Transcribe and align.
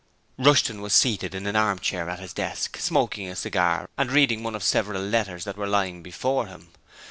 Rushton 0.39 0.81
was 0.81 0.93
seated 0.95 1.35
in 1.35 1.45
an 1.45 1.55
armchair 1.55 2.09
at 2.09 2.17
his 2.19 2.33
desk, 2.33 2.75
smoking 2.79 3.27
a 3.29 3.35
cigar 3.35 3.87
and 3.99 4.11
reading 4.11 4.41
one 4.41 4.55
of 4.55 4.63
several 4.63 4.99
letters 5.03 5.43
that 5.43 5.57
were 5.57 5.67
lying 5.67 6.01
before 6.01 6.47
him. 6.47 6.69